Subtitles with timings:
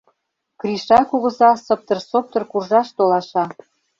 [0.59, 3.43] Криша кугыза сыптыр-соптыр куржаш толаша.